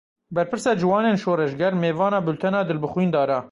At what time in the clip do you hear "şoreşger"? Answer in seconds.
1.23-1.73